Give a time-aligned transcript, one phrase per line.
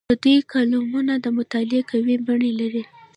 [0.09, 2.83] د دوی کالمونه د مطالعې قوي بڼې لري.